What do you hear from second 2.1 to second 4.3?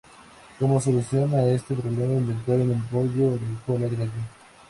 inventaron el bollo de cola de gallo.